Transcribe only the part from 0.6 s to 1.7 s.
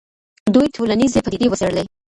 ټولنیزې پدیدې